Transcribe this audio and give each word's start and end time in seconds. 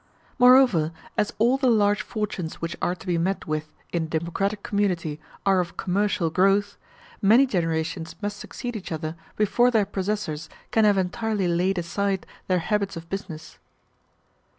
Moreover, 0.39 0.91
as 1.15 1.31
all 1.37 1.57
the 1.59 1.69
large 1.69 2.01
fortunes 2.01 2.55
which 2.55 2.75
are 2.81 2.95
to 2.95 3.05
be 3.05 3.19
met 3.19 3.45
with 3.45 3.67
in 3.93 4.05
a 4.05 4.07
democratic 4.07 4.63
community 4.63 5.19
are 5.45 5.59
of 5.59 5.77
commercial 5.77 6.31
growth, 6.31 6.75
many 7.21 7.45
generations 7.45 8.15
must 8.19 8.37
succeed 8.37 8.75
each 8.75 8.91
other 8.91 9.15
before 9.35 9.69
their 9.69 9.85
possessors 9.85 10.49
can 10.71 10.85
have 10.85 10.97
entirely 10.97 11.47
laid 11.47 11.77
aside 11.77 12.25
their 12.47 12.57
habits 12.57 12.97
of 12.97 13.11
business. 13.11 13.59